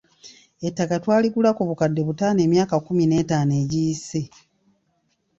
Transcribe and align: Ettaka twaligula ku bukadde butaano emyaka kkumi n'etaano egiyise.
Ettaka 0.67 0.95
twaligula 1.03 1.49
ku 1.57 1.63
bukadde 1.69 2.01
butaano 2.07 2.39
emyaka 2.47 2.75
kkumi 2.79 3.03
n'etaano 3.07 3.53
egiyise. 3.63 4.21